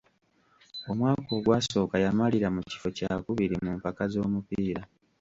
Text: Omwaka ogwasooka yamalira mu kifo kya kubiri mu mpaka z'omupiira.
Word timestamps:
Omwaka 0.91 1.31
ogwasooka 1.39 1.95
yamalira 2.03 2.47
mu 2.55 2.61
kifo 2.69 2.89
kya 2.97 3.13
kubiri 3.23 3.55
mu 3.63 3.71
mpaka 3.77 4.03
z'omupiira. 4.13 4.83